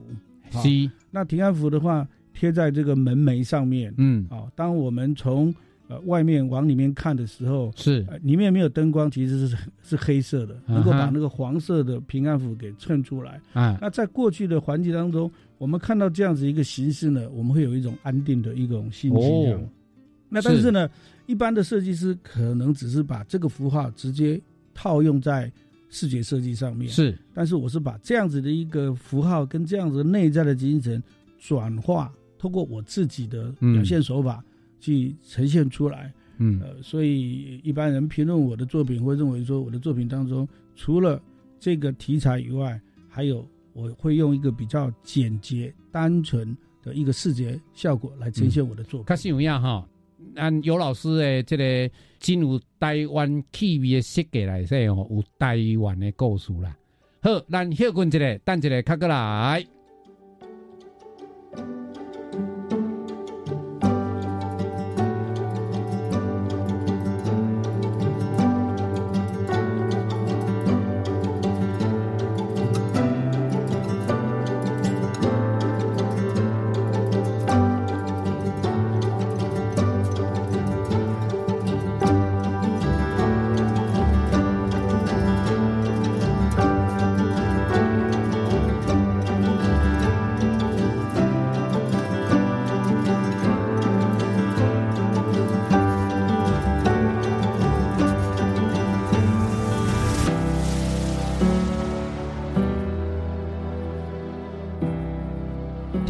[0.50, 2.06] 是那平安符的话。
[2.36, 5.54] 贴在这个门楣上面，嗯，啊，当我们从
[5.86, 13.40] 呃外面往里面看的时候，是里面没有灯光，其实是是黑色的，能够把那个黄色的平安符给衬出来。
[13.52, 19.52] 啊，那在过去的环境当中，我们看到这样子一个形式呢，我们会有一种安定的一种心情。
[19.52, 19.60] 哦，
[20.28, 20.90] 那但是呢，
[21.26, 24.40] 一般的设计师可能只是把这个符号直接
[24.74, 25.50] 套用在
[25.94, 26.90] 视觉设计上面。
[26.90, 31.00] 是，但是我是把这样子的一个符号跟这样子内在的精神
[31.38, 32.12] 转化。
[32.36, 34.44] 通过我自己的表现手法
[34.78, 41.18] 去呈现出来，嗯，呃，所以一般人评论我的作品会认为说，我的作品当中除了
[41.58, 42.78] 这个题材以外，
[43.08, 49.06] 还有我会用一个比较简洁、单纯的一个视觉效果来呈现我的作品。
[49.06, 49.88] 开始有样哈，
[50.36, 56.76] 按尤老师的这个进入台湾气味的设计来说，有台湾的故事啦。
[57.20, 59.64] 好，咱歇困一下，等一下卡过来。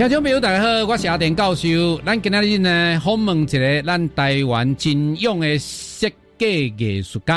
[0.04, 1.98] 听众朋友，大家好，我是阿田教授。
[2.04, 7.36] 咱今日呢，访问一个咱台湾真勇的设计艺术家。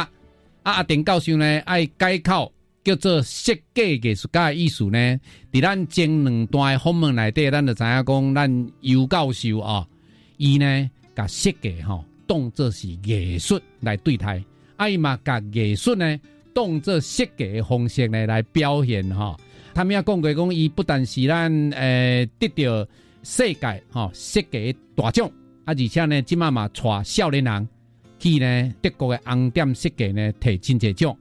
[0.63, 2.51] 啊，阿田教授呢，爱改口
[2.83, 5.17] 叫做设计艺术家的意思呢。
[5.49, 9.87] 伫咱前两段访问内底，咱就知影讲，咱尤教授啊，
[10.35, 14.43] 伊呢，甲设计吼当作是艺术来对待，
[14.75, 16.19] 啊，伊嘛甲艺术呢
[16.53, 19.39] 当作设计的方式呢来表现吼。
[19.77, 22.87] 他们也讲过，讲伊不但是咱诶得到
[23.21, 25.27] 世界吼设计大奖，
[25.65, 27.69] 啊，而且呢，即马嘛带少年人
[28.17, 31.15] 去呢德国的红点设计呢摕真济奖。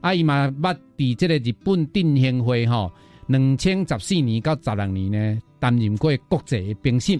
[0.00, 2.90] 啊，伊嘛捌伫即个日本定兴会吼，
[3.28, 7.16] 两千十四年到十六年呢担任过国际评审。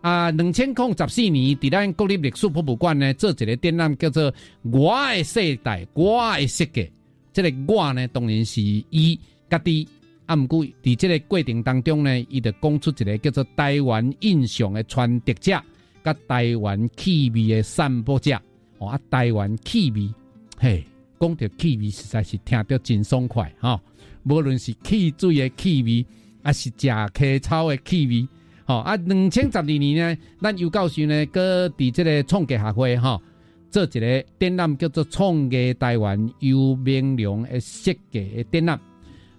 [0.00, 6.88] 啊，两千零十四年伫咱国立历史博物馆呢做一个展览，叫做我的世代，我的设计。
[7.32, 9.18] 这个我呢，当然是伊
[9.48, 9.88] 家己。
[10.30, 15.60] 啊，毋过伫即个过程当中呢，伊就讲出一个叫做台湾印象的传递者，
[16.04, 18.40] 甲台湾气味的散播者。
[18.78, 20.08] 哦，啊，台湾气味，
[20.56, 20.84] 嘿，
[21.18, 23.82] 讲到气味实在是听着真爽快哈。
[24.22, 26.06] 无论是汽水的气味，
[26.44, 28.28] 还是食茄草的气味，
[28.64, 33.20] 吼啊，两千十二年呢，咱有教授呢，搁伫即个创价学会哈，
[33.68, 38.80] 做一个展览叫做创价台湾优明良的设计的展览。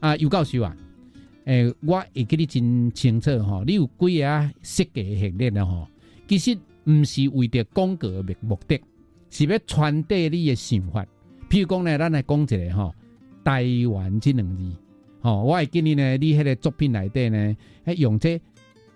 [0.01, 0.75] 啊，尤教授啊，
[1.45, 5.87] 诶，我会记得真清楚吼，你有几个设计系列的吼，
[6.27, 8.81] 其实毋是为着广告的目的，
[9.29, 11.05] 是要传递你的想法。
[11.49, 12.93] 譬如讲呢，咱来讲一个吼，
[13.43, 14.63] 台湾这两字，
[15.21, 17.55] 吼，我会记得呢，你迄个作品内底呢，
[17.95, 18.41] 用这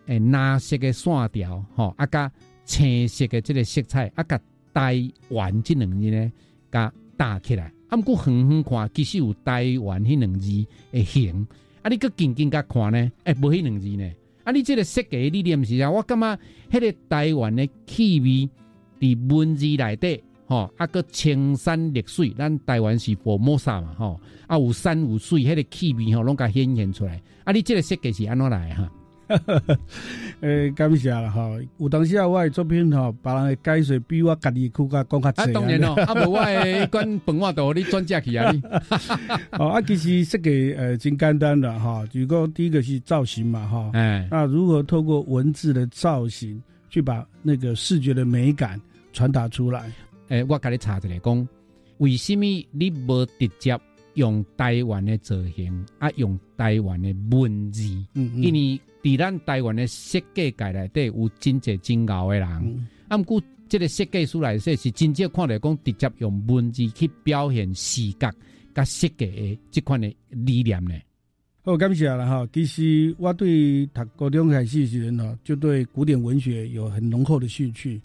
[0.08, 2.32] 诶蓝色的线条，吼，啊加
[2.64, 4.40] 青色的这个色彩，啊加
[4.74, 6.32] 台湾这两字呢，
[6.72, 7.72] 加搭起来。
[7.88, 11.48] 啊，毋过远远看，其实有台湾迄两字的形。
[11.82, 13.12] 啊，你搁近近甲看呢？
[13.26, 14.12] 诶，无迄两字呢？
[14.44, 15.90] 啊，你即个设计理念是啊？
[15.90, 16.40] 我感觉
[16.72, 18.50] 迄个台湾的气味
[19.00, 27.22] 伫文字内底，吼，啊，搁青山绿水，咱台湾是佛摩萨嘛，吼，啊，有山有水，迄个气味吼，拢甲显现出来。
[27.44, 28.92] 啊，你即个设计是安怎来哈？
[30.42, 31.50] 诶，感谢啦哈！
[31.78, 35.42] 有当时啊，我的作品吼，别人的解说比我家己去甲讲较济。
[35.42, 38.62] 啊，当然咯，啊无我诶， 管本话度你专家去啊你。
[39.58, 48.80] 哦，啊，其实设计呃真简单的哈，如果第一个是造型嘛哈，哎，那如何透过文字的造型去把那个视觉的美感
[49.14, 49.92] 传达出来？
[50.30, 51.48] 诶，我甲你查一下讲，
[51.98, 53.80] 为什么你无直接
[54.16, 57.84] 用台湾的造型，啊，用台湾的文字？
[58.14, 58.80] 嗯嗯，因为。
[59.06, 63.40] 伫咱台湾的设计界内底有真济真牛的人，啊，毋过
[63.70, 68.34] 即个设计师来说是真正看来讲直接用文字去表现视觉
[68.74, 70.96] 甲设计的即款的理念呢。
[71.62, 72.48] 好，感谢了哈。
[72.52, 78.02] 其实我对读高中开始时呢，就对古典文学有很浓厚的兴趣。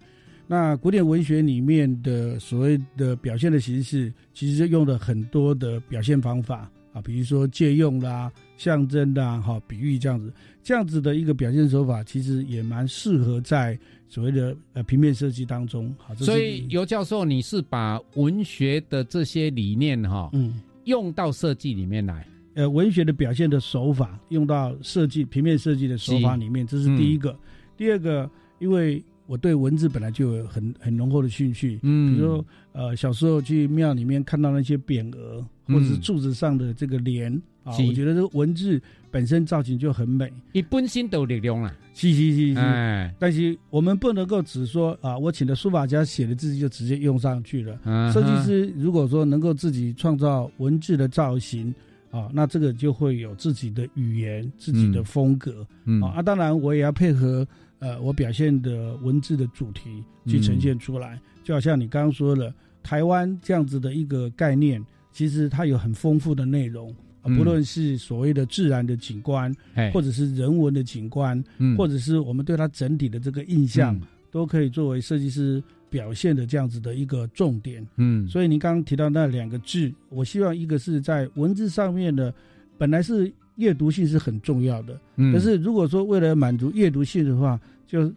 [0.46, 6.70] 那古典文学里面的所谓的表现的形式，其实用了很多的表现方法。
[6.92, 13.78] 啊，比如说借用啦、象征啦、哈、比喻这样子，这样子的一个表现手法，其实也蛮适合在
[14.08, 15.94] 所谓的呃平面设计当中。
[15.98, 27.38] 好，所以尤教授，你是把文学的这些理念哈，嗯，用到设计里面来，呃，文学的表现的手法用到设计平面设计的手法里面，这是第一个。
[27.76, 28.28] 第二个，
[28.58, 35.46] 因为我对文字本来就有很很浓厚的兴趣，嗯，比如说呃小时候去庙里面看到那些匾额。
[35.72, 42.58] 或者是柱子上的这个莲啊，我觉得这个文字本身造型就很美，一本身都有力量啊，是是是是。
[42.58, 47.78] 哎，但是我们不能够只说啊，我请的书法家写的字就直接用上去了。
[48.12, 51.74] 设计师如果说能够自己创造文字的造型
[52.10, 55.66] 啊，那这个就会有自己的语言、自己的风格。
[56.02, 56.16] 啊。
[56.16, 57.46] 啊，当然我也要配合
[57.78, 62.52] 呃我表现的文字的主题去呈现出来，就好像你刚刚说的
[62.82, 64.82] 台湾这样子的一个概念。
[65.12, 69.54] 其实它有很丰富的内容，不论是所谓的自然的景观，
[69.92, 71.42] 或者是人文的景观，
[71.76, 74.00] 或者是我们对它整体的这个印象，
[74.30, 77.86] 都可以作为设计师表现的这样子的一个重点。
[77.96, 82.32] 嗯，所以您刚刚提到那两个字，我希望一个是在文字上面的，
[82.78, 84.98] 本来是阅读性是很重要的，
[85.32, 88.10] 可是如果说为了满足阅读性的话，就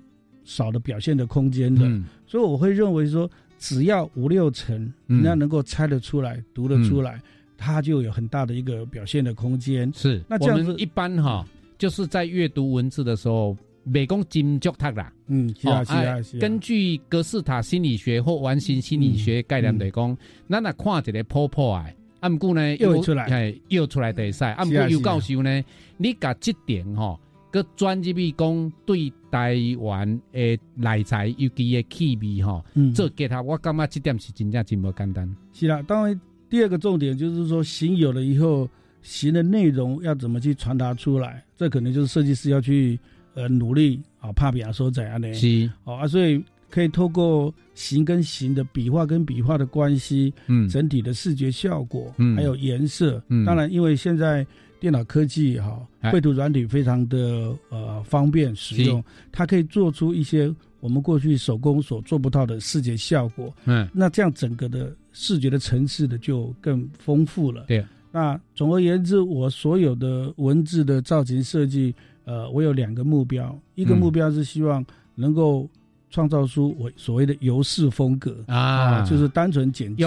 [0.44, 1.82] 少了表现的空间的。
[2.28, 3.30] 所以我会认为说。
[3.64, 7.18] 只要五六成，人家能够猜得出来、读得出来，
[7.58, 9.90] 它就有很大的一个表现的空间。
[9.96, 11.48] 是，那这样子一般哈，
[11.78, 13.56] 就是在阅读文字的时候，
[13.86, 15.14] 美工金脚塔啦。
[15.28, 16.42] 嗯，是啊，是啊，是啊。
[16.42, 20.18] 根据格式塔心理学或完形心理学概念来讲，
[20.50, 21.90] 咱那看一个破破啊，
[22.20, 25.64] 啊，毋过呢，又出来，哎，又出来得赛，啊，毋过又告诉呢，
[25.96, 27.18] 你甲这点哈，
[27.54, 35.30] 佮专入去讲对台湾诶内材尤其诶气味吼，做结合，我感觉这点是真正真无简单。
[35.54, 38.68] 是啦，当然第二个重点就是说，行有了以后，
[39.04, 43.00] 行的内容要怎么去传达出来，这可能就是设计师要去
[43.36, 45.32] 呃努力啊，怕比亚说怎样呢？
[45.36, 54.44] 是哦啊，所以可以透过形跟形的笔画跟笔画的关系，嗯，整体的视觉效果，嗯，还有颜色，嗯，当然因为现在。
[54.84, 55.80] 电脑科技哈，
[56.12, 63.56] 绘图软体非常的呃方便使用，它可以做出一些我们过去手工所做不到的视觉效果。
[63.64, 67.64] 嗯，那这样整个的视觉的层次的就更丰富了。
[67.66, 67.82] 对，
[68.12, 75.66] 那总而言之，我所有的文字的造型设计，呃，我有两个目标，一个目标是希望能够
[76.10, 80.06] 创造出我所谓的游式风格啊，就是单纯简洁。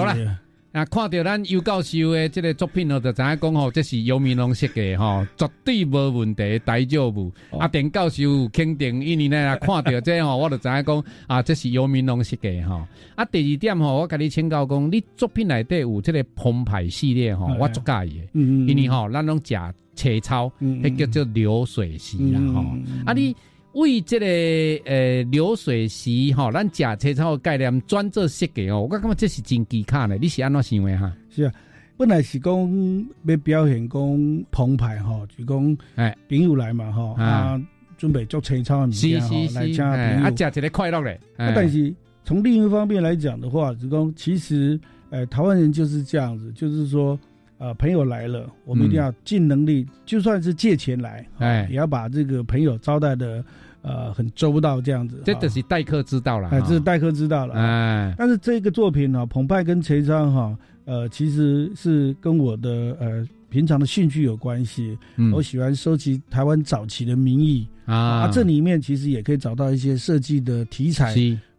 [0.76, 7.32] 啊，看到咱尤教授的这个作品哦，就知影讲吼，这是尤明龙设计吼，绝对无问题，大丈夫。
[7.58, 12.86] 啊，田教授肯定，因为呢，看到这吼，我就知影讲啊，这是尤明龙设计吼。
[13.14, 18.20] 啊，第二点吼，我甲你请教讲，你作品内底有这个澎湃系列吼，我足介意。
[18.34, 18.68] 嗯嗯。
[18.68, 19.54] 因为吼，咱拢食
[19.94, 22.60] 切草，迄叫做流水席啦吼。
[23.06, 23.34] 啊，你。
[23.76, 24.26] 为这个
[24.90, 31.12] 呃流水席哈，咱假车超概念专做设计哦，我感觉这是真技巧的，你是安怎想的哈？
[31.28, 31.52] 是啊，
[31.98, 37.60] 本来是讲要表现讲澎湃哈，就讲哎朋友来嘛哈，啊
[37.98, 41.20] 准备做车超的物件哈，来请朋友，啊假一个快乐嘞。
[41.36, 47.18] 但是从另一方面来讲的话，就讲其实呃台湾人就是这样子，就是说
[47.58, 53.44] 呃朋友来了，我们一定要尽能力，就算是借钱来，哎也要把这个朋友招待的。
[53.86, 56.48] 呃，很周到这样子，这就是待客之道了。
[56.48, 57.54] 哎，这是待客之道了。
[57.54, 64.98] 哎，但是这个作品呢，澎湃跟陈昌哈，呃，其实是跟我的呃平常的兴趣有关系。
[65.14, 71.14] 嗯，我喜欢收集台湾早期的名义啊，这里面其实也可以找到一些设计的题材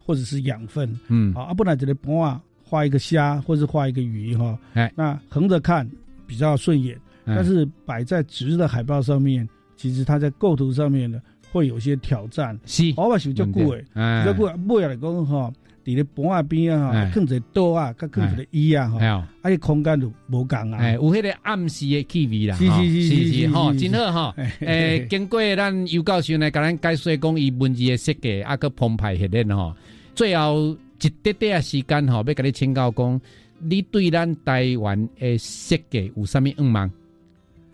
[0.05, 0.93] 或者是养分。
[1.07, 4.59] 嗯，啊，不然这里不画画一个虾，或是画一个鱼哈。
[4.73, 5.89] 哎，那横着看
[6.25, 9.47] 比较顺眼，但是摆在直的海报上面，
[9.78, 11.21] 其实它在构图上面呢。
[11.58, 13.84] 会有些挑战，是，我嘛是较久诶，
[14.26, 15.53] 较久买来讲吼，
[15.86, 24.43] 伫咧板啊边啊吼，放一个桌啊，甲放一个椅啊吼，啊，且空间就无共啊，有迄个暗示的气味啦，是是是是吼，真好吼。
[24.60, 29.74] 诶， 经过咱尤教授呢，甲咱解说讲伊文字的设计，啊个澎湃系列吼，
[30.14, 33.22] 最后一点点时间吼，要甲你请教讲，
[33.60, 36.91] 你对咱台湾的设计有啥物愿望？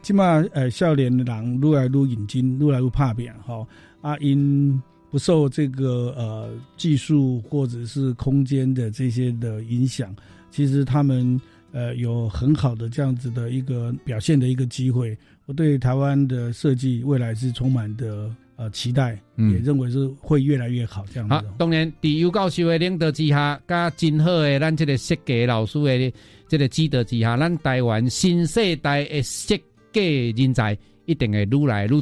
[0.04, 3.66] 起码，呃，少年人愈来愈认真，愈来愈怕变，哈
[4.02, 4.80] 啊，因
[5.10, 10.14] 不受这个呃技术或者是空间的这些的影响，
[10.52, 11.40] 其实他们
[11.72, 15.18] 呃有很好的这样子的一个表现的一个机会。
[15.46, 21.36] 我对台湾的设计未来是充满的呃期待，也认为是会越来越好这样子。
[21.36, 26.14] 好，当然，伫尤教授的领导之下，加真好的咱这个设计老师的
[26.48, 29.58] 这个指导之下，咱台湾新世代的设
[29.94, 32.02] 计人才一定会愈来愈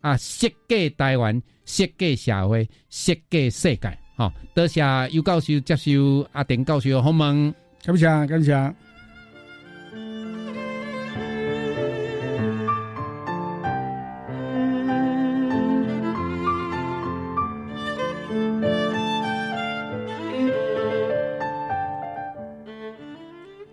[0.00, 0.16] 啊！
[0.16, 3.98] 设计台湾，设计社会，设计世界。
[4.16, 4.80] 好，多谢
[5.10, 8.74] 尤教授接受阿丁教授的访问，感谢，感谢。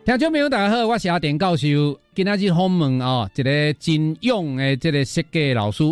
[0.05, 2.02] 听众朋友，大家好，我是阿田教授。
[2.15, 5.83] 今仔日访问哦，一个真勇的这个设计老师，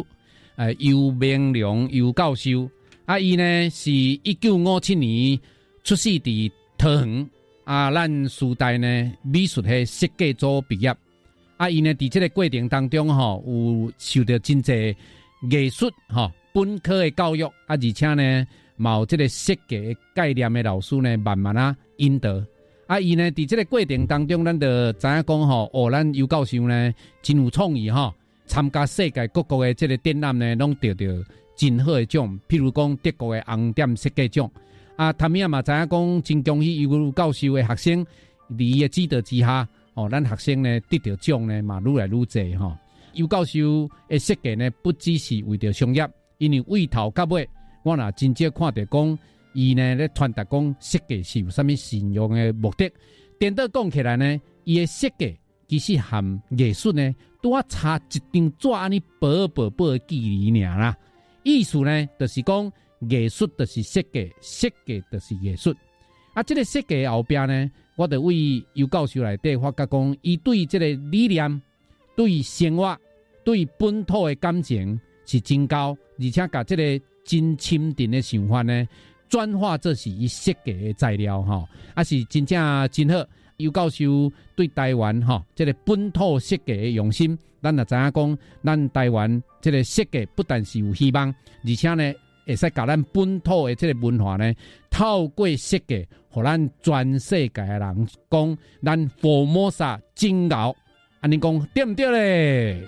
[0.55, 2.69] 呃，尤明良尤教授。
[3.05, 5.39] 啊，伊呢是一九五七年
[5.83, 7.27] 出世伫桃园，
[7.63, 10.95] 啊，咱时代呢美术系设计组毕业。
[11.57, 14.95] 啊，伊呢伫这个过程当中吼，有受到真济
[15.49, 18.45] 艺术吼本科的教育，啊，而且呢，
[18.77, 22.29] 有这个设计概念的老师呢，慢慢啊引导。
[22.91, 28.13] 啊，伊呢，伫这个过程当中，咱就知影讲吼，哦，咱尤教授呢，真有创意吼，
[28.47, 31.05] 参加世界各国的这个展览呢，拢得到
[31.55, 34.51] 真好的奖，譬如讲德国的红点设计奖。
[34.97, 38.05] 啊，他们也嘛知影讲，真恭喜尤教授的学生，
[38.57, 42.75] 伫伊的指导之下，哦，咱学生呢得着奖呢嘛，愈来愈济吼。
[43.13, 46.05] 尤教授的设计呢，不只是为着商业，
[46.39, 47.47] 因为为头甲尾，
[47.83, 49.19] 我若真正看着讲。
[49.53, 52.91] 伊呢咧传达讲设计是有啥物信用的目的？
[53.39, 55.37] 颠倒讲起来呢，伊的设计
[55.67, 60.97] 其实含艺术呢，多差一张纸安尼薄薄薄的距离尔啦。
[61.43, 62.71] 意思呢，就是讲
[63.09, 65.73] 艺术就是设计，设计就是艺术。
[66.33, 71.61] 啊，这个设计后边呢，我得为尤教授来底发觉讲，伊对这个理念、
[72.15, 72.97] 对生活、
[73.43, 74.99] 对本土的感情。
[75.23, 78.85] 是真高，而且甲这个真深沉的想法呢，
[79.31, 81.65] 转化这是伊设计的材料哈，
[81.95, 83.25] 啊是真正真好。
[83.57, 92.13] 尤教授对台湾哈，这个本土设计的用心，咱也知影讲，咱台湾这个设计不但是有希望，而且呢，
[92.47, 94.51] 会使甲咱本土的这个文化呢，
[94.89, 100.75] 透过设计，互咱全世界的人讲，咱佛摩萨精牛，
[101.19, 102.87] 安尼讲对毋对咧？